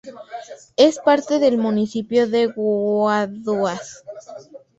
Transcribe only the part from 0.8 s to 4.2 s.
parte del Municipio de Guaduas.